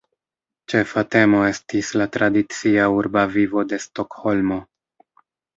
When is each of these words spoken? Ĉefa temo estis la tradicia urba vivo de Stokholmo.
Ĉefa 0.71 1.03
temo 1.15 1.41
estis 1.49 1.91
la 2.01 2.07
tradicia 2.17 2.89
urba 3.01 3.27
vivo 3.37 3.67
de 3.75 3.81
Stokholmo. 3.87 4.63